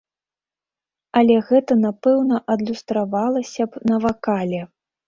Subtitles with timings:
[1.21, 4.61] Але гэта напэўна адлюстравалася б на вакале.